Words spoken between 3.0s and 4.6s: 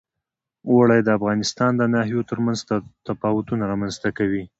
تفاوتونه رامنځ ته کوي.